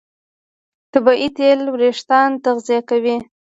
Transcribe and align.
طبیعي 0.91 1.27
تېل 1.37 1.59
وېښتيان 1.79 2.29
تغذیه 2.45 2.81
کوي. 2.89 3.15